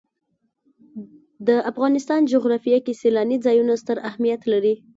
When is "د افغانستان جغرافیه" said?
1.47-2.79